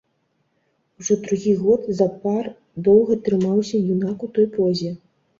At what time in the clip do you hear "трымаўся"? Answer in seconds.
3.27-3.81